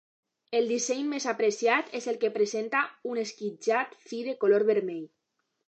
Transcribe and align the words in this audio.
El 0.59 0.69
disseny 0.69 1.03
més 1.11 1.27
apreciat 1.33 1.91
és 1.99 2.09
el 2.13 2.17
que 2.25 2.33
presenta 2.39 2.83
un 3.13 3.21
esquitxat 3.27 3.97
fi 4.09 4.25
de 4.31 4.37
color 4.45 4.69
vermell. 4.75 5.09